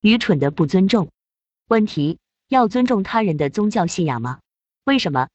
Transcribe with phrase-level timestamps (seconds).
[0.00, 1.10] 愚蠢的不尊重。
[1.68, 2.18] 问题：
[2.48, 4.40] 要尊重他人的宗教信仰吗？
[4.84, 5.28] 为什么？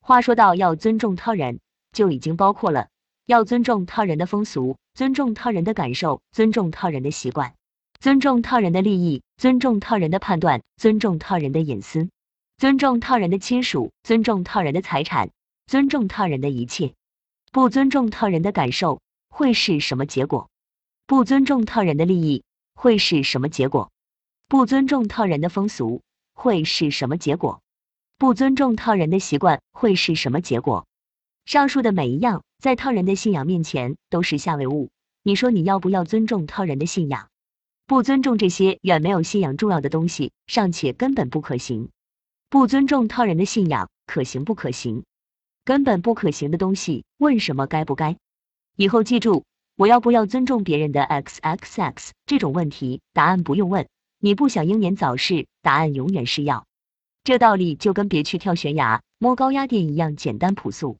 [0.00, 1.58] 话说到要尊重他人，
[1.92, 2.86] 就已经包括了
[3.26, 7.54] 要尊重他人的风俗，尊重他人的感受，尊重他人的习惯，
[7.98, 12.08] 尊重他人的利益，尊重他人的判断，尊重他人的隐私，
[12.58, 15.30] 尊重他人的亲属，尊重他人的财产，
[15.66, 16.94] 尊重他人的一切。
[17.50, 20.48] 不尊重他人的感受会是什么结果？
[21.08, 22.44] 不尊重他人的利益
[22.80, 23.92] 会是什么结果？
[24.48, 26.00] 不尊重他人的风俗
[26.32, 27.60] 会是什么结果？
[28.16, 30.86] 不尊重他人的习惯会是什么结果？
[31.44, 34.88] 上述的每一样，在他人的信仰面前都是下位物。
[35.22, 37.28] 你说你要不要尊重他人的信仰？
[37.86, 41.90] 不尊重这些远没有信仰重要的东西，尚且根本不可行。
[42.48, 45.04] 不尊重他人的信仰，可行不可行？
[45.66, 48.16] 根本不可行的东西，问什么该不该？
[48.74, 49.44] 以后记住，
[49.80, 53.88] 我要不要尊重别人的 x x x 这种问题，答案不用问。
[54.18, 56.66] 你不想英年早逝，答案永远是要。
[57.24, 60.98] 这道理就跟别去跳悬崖、摸高压电一样简单朴素。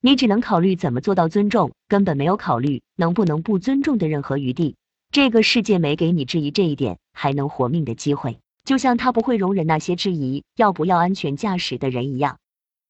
[0.00, 4.76] 你只能考虑怎么做到尊重，根本没有考虑能不能不尊重的任何余地。
[5.12, 12.38] 这个世界没给你质疑这一点还能活命的机会，就像他不会容忍那些质疑要不要安全驾驶的人一样。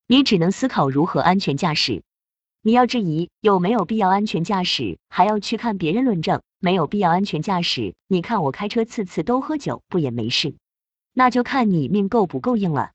[0.07, 2.05] 你只能思考如何安全驾驶。
[2.67, 7.95] 你要质疑有没有必要安全驾驶，还要去看别人论证没有必要安全驾驶。
[8.09, 10.55] 你看我开车次次都喝酒，不也没事？
[11.13, 12.93] 那就看你命够不够硬了。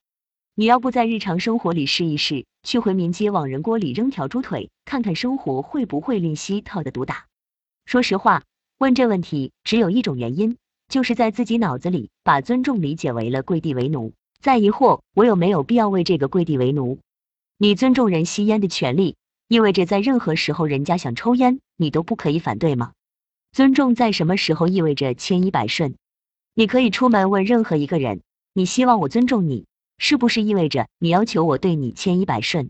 [0.55, 7.27] 你要不在日常生活里试一试，去回民街往人锅里扔条猪腿，看看生活会不会吝惜套的毒打？
[7.85, 8.41] 说实话，
[8.79, 14.13] 问这问题只有一种原因，就是在自己脑子里把尊重理解为了跪地为奴。
[14.41, 16.97] 在疑惑我有没有必要为这个跪地为奴？
[17.59, 19.15] 你尊重人吸烟的权利，
[19.49, 22.93] 意味着在任何时候人家想抽烟，你都不可以反对吗？
[23.51, 25.95] 尊重在什么时候意味着千依百顺？
[26.53, 28.21] 你可以出门问任何一个人，
[28.53, 29.65] 你希望我尊重你，
[29.97, 32.69] 是不是意味着你要求我对你千依百顺？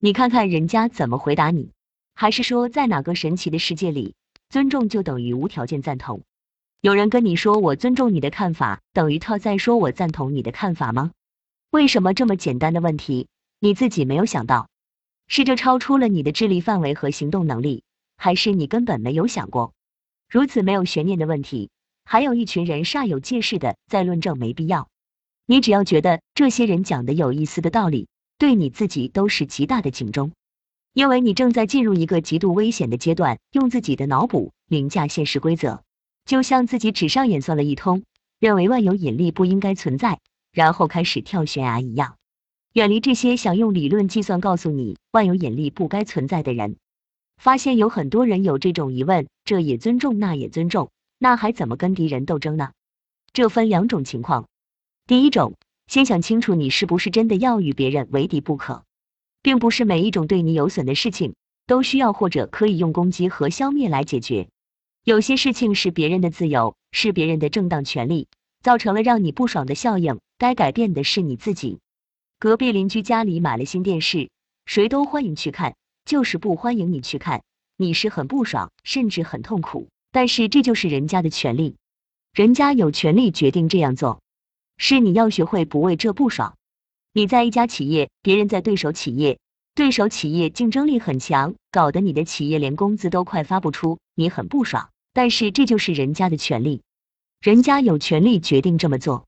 [0.00, 1.70] 你看看人家怎么回答你？
[2.16, 4.16] 还是说在哪个神奇的世界里，
[4.48, 6.22] 尊重就等于无条件赞同？
[6.80, 11.12] 有人跟你说我尊重你的看法，等于他在说我赞同你的看法吗？
[11.70, 13.28] 为什么这么简单的问题
[13.60, 14.68] 你自己没有想到？
[15.28, 17.84] 是这超出了你的智力范围和行动能力，
[18.16, 19.72] 还是你根本没有想过？
[20.28, 21.70] 如此没有悬念的问题，
[22.04, 24.88] 还有一群人煞有介事的在论证没必要。
[25.46, 30.32] 你只要觉得这些人讲的有意思的道理，对你自己都是极大的警钟，
[30.92, 35.82] 因为你正在进入一个极度危险的阶段，用自己的脑补凌驾现实规则。
[36.26, 38.02] 就像自己纸上演算了一通，
[38.38, 40.20] 认为万有引力不应该存在，
[40.52, 42.17] 然后开始跳悬崖一样。
[42.74, 46.76] 远离这些想用理论计算告诉你万有引力不该存在的人。
[47.38, 52.72] 发现有很多人有这种疑问，这也尊重，那也尊重，那还怎么跟敌人斗争呢？
[53.32, 54.48] 这分两种情况。
[55.06, 55.54] 第一种，
[55.86, 58.82] 先想清楚你是不是真的要与别人为敌不可，
[59.40, 61.34] 并不是每一种对你有损的事情
[61.66, 64.48] 都需要或者可以用攻击和消灭来解决。
[65.04, 68.26] 有些事情是别人的自由，是别人的正当权利，
[68.62, 71.78] 造成了让你不爽的效应，该改变的是你自己。
[72.40, 74.30] 隔壁邻居家里买了新电视，
[74.64, 77.42] 谁都欢迎去看，就是不欢迎你去看，
[77.76, 79.88] 你是很不爽，甚至很痛苦。
[80.12, 81.74] 但是这就是人家的权利，
[82.32, 84.20] 人家有权利决定这样做，
[84.76, 86.54] 是你要学会不为这不爽。
[87.12, 89.40] 你在一家企业，别人在对手企业。
[89.74, 94.90] 对手企业竞争力很强，搞得你的企业连工资都快发不出，你很不爽。
[95.12, 96.82] 但是这就是人家的权利，
[97.40, 99.26] 人家有权利决定这么做，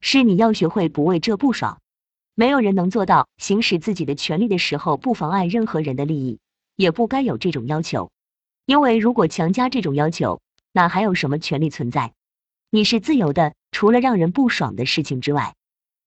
[0.00, 1.78] 是你要学会不为这不爽。
[2.38, 6.38] 没有人能做到行使自己的权利的时候不妨碍任何人的利益，
[6.76, 8.10] 也不该有这种要求。
[8.66, 12.12] 因为如果强加这种要求，哪还有什么权利存在？
[12.68, 15.54] 你是自由的，除了让人不爽的事情之外，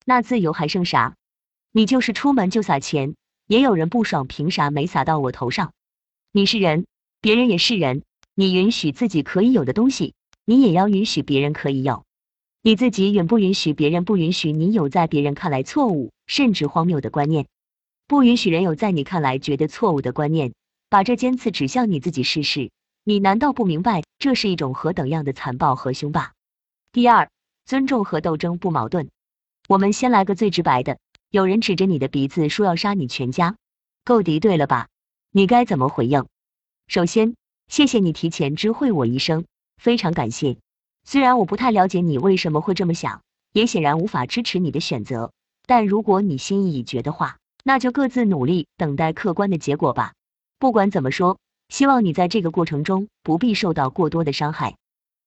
[0.06, 1.16] 那自由还剩啥？
[1.72, 3.16] 你就是出门就撒钱。
[3.47, 5.73] 也有人不爽，凭啥没撒到我头上？
[6.31, 6.85] 你是人，
[7.22, 8.03] 别人也是人，
[8.35, 10.13] 你允许自己可以有的东西，
[10.45, 12.06] 你也要允许别人可以有。
[12.62, 17.48] 你自己允不允许别人不允许你有在别人看来错误甚至荒谬的观念？
[18.08, 20.54] 不允许人有在你看来觉得错误的观念，
[20.88, 22.70] 把这尖刺指向你自己试试，
[23.04, 26.34] 你难道不明白这是一种何等样的残暴和凶霸？
[26.92, 27.31] 第二，
[27.66, 29.10] 尊重和斗争不矛盾。
[29.68, 31.00] 我们先来个最直白的。
[31.31, 33.56] 有人指着你的鼻子说要杀你全家，
[34.06, 34.88] 够敌对了吧？
[35.31, 36.28] 你该怎么回应？
[36.88, 37.36] 首先，
[37.68, 39.46] 谢谢你提前知会我一声，
[39.78, 40.58] 非常感谢。
[41.04, 43.22] 虽然我不太了解你为什么会这么想，
[43.52, 45.31] 也显然无法支持你的选择，
[45.69, 50.13] 但如果你心意已决的话，那就各自努力，等待客观的结果吧。
[50.57, 51.38] 不管怎么说，
[51.68, 54.77] 希望你在这个过程中不必受到过多的伤害。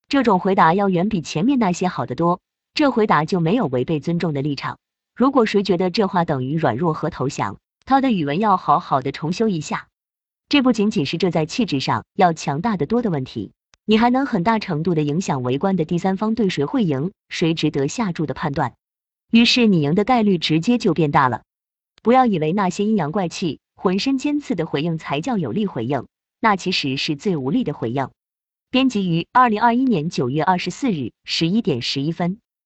[0.09, 2.41] 这种回答要远比前面那些好得多。
[2.75, 4.79] 这回答就没有违背尊重的立场。
[5.15, 9.87] 如果谁觉得这话等于软弱和投降，他的语文要好好的重修一下。
[10.49, 13.53] 这不仅仅是这在气质上要强大的多的问题，
[13.85, 18.73] 你还能很大程度的影响围观的第三方对谁会赢、谁值得下注的判断。
[19.33, 21.41] 于是你赢的概率直接就变大了。
[22.03, 26.07] 不要以为那些阴阳怪气、浑身尖刺的回应才叫有力回应，
[26.39, 28.11] 那其实是最无力的回应。
[28.71, 32.41] 编辑于二零二一年九月二十四日十一点十一分。